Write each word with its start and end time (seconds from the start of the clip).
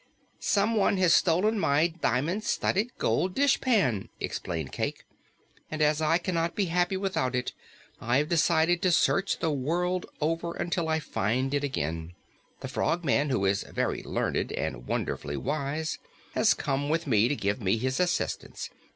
"Someone 0.39 0.97
has 0.97 1.13
stolen 1.13 1.59
my 1.59 1.85
diamond 1.89 2.43
studded 2.43 2.87
gold 2.97 3.35
dishpan," 3.35 4.09
explained 4.19 4.71
Cayke, 4.71 5.05
"and 5.69 5.79
as 5.79 6.01
I 6.01 6.17
cannot 6.17 6.55
be 6.55 6.65
happy 6.73 6.97
without 6.97 7.35
it, 7.35 7.53
I 7.99 8.17
have 8.17 8.27
decided 8.27 8.81
to 8.81 8.91
search 8.91 9.37
the 9.37 9.51
world 9.51 10.07
over 10.19 10.55
until 10.55 10.89
I 10.89 10.99
find 10.99 11.53
it 11.53 11.63
again. 11.63 12.13
The 12.61 12.67
Frogman, 12.67 13.29
who 13.29 13.45
is 13.45 13.61
very 13.61 14.01
learned 14.01 14.51
and 14.53 14.87
wonderfully 14.87 15.37
wise, 15.37 15.99
has 16.33 16.55
come 16.55 16.89
with 16.89 17.05
me 17.05 17.27
to 17.27 17.35
give 17.35 17.61
me 17.61 17.77
his 17.77 17.99
assistance. 17.99 18.71